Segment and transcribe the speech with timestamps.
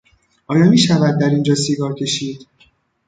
[0.47, 2.47] آیا میشود در این جا سیگار کشید؟